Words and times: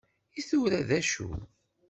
I 0.39 0.41
tura 0.47 0.79
d 0.89 0.91
acu? 0.99 1.29